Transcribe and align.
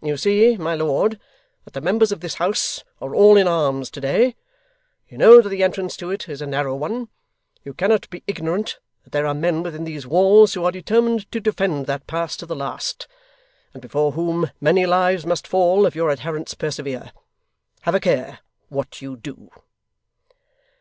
You 0.00 0.16
see, 0.16 0.56
my 0.56 0.76
lord, 0.76 1.18
that 1.64 1.72
the 1.74 1.80
members 1.80 2.12
of 2.12 2.20
this 2.20 2.34
House 2.36 2.84
are 3.00 3.12
all 3.12 3.36
in 3.36 3.48
arms 3.48 3.90
to 3.90 4.00
day; 4.00 4.36
you 5.08 5.18
know 5.18 5.40
that 5.40 5.48
the 5.48 5.64
entrance 5.64 5.96
to 5.96 6.12
it 6.12 6.28
is 6.28 6.40
a 6.40 6.46
narrow 6.46 6.76
one; 6.76 7.08
you 7.64 7.74
cannot 7.74 8.08
be 8.08 8.22
ignorant 8.28 8.78
that 9.02 9.10
there 9.10 9.26
are 9.26 9.34
men 9.34 9.64
within 9.64 9.82
these 9.82 10.06
walls 10.06 10.54
who 10.54 10.62
are 10.64 10.70
determined 10.70 11.28
to 11.32 11.40
defend 11.40 11.86
that 11.86 12.06
pass 12.06 12.36
to 12.36 12.46
the 12.46 12.54
last, 12.54 13.08
and 13.72 13.82
before 13.82 14.12
whom 14.12 14.52
many 14.60 14.86
lives 14.86 15.26
must 15.26 15.44
fall 15.44 15.86
if 15.86 15.96
your 15.96 16.12
adherents 16.12 16.54
persevere. 16.54 17.10
Have 17.80 17.96
a 17.96 17.98
care 17.98 18.38
what 18.68 19.02
you 19.02 19.16
do. 19.16 19.50